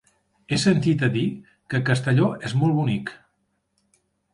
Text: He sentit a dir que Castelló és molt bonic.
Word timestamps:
He 0.47 0.57
sentit 0.63 1.03
a 1.09 1.11
dir 1.19 1.27
que 1.75 1.83
Castelló 1.93 2.33
és 2.51 2.59
molt 2.65 2.79
bonic. 2.83 3.17